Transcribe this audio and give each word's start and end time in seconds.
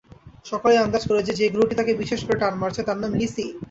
সকলেই 0.45 0.81
আন্দাজ 0.83 1.03
করে, 1.07 1.19
যে 1.29 1.45
গ্রহটি 1.53 1.75
তাকে 1.79 1.93
বিশেষ 2.01 2.19
করে 2.23 2.37
টান 2.41 2.53
মারছে 2.61 2.81
তার 2.87 2.97
নাম 3.01 3.11
লিসি। 3.19 3.45